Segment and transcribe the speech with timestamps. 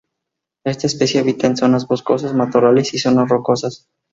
[0.65, 3.85] Esta especie habita en zonas boscosas, matorrales y zonas rocosas.